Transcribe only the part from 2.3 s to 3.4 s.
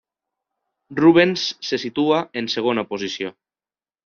en segona posició.